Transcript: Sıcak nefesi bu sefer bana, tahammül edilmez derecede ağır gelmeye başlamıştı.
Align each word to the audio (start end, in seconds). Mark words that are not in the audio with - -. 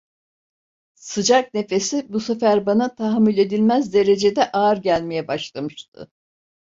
Sıcak 0.95 1.53
nefesi 1.53 2.05
bu 2.13 2.19
sefer 2.19 2.65
bana, 2.65 2.95
tahammül 2.95 3.37
edilmez 3.37 3.93
derecede 3.93 4.51
ağır 4.51 4.77
gelmeye 4.77 5.27
başlamıştı. 5.27 6.11